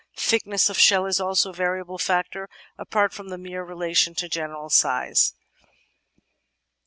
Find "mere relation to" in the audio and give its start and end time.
3.37-4.27